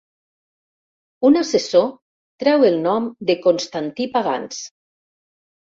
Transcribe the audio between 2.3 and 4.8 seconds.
treu el nom de Constantí Pagans.